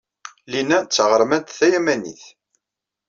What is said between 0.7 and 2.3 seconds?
d taɣermant tayamanit.